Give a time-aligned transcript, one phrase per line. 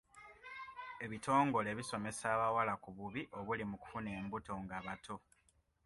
[1.05, 5.15] Ebitongole bisomesa abawala ku bubi obuli mu kufuna embuto nga bato.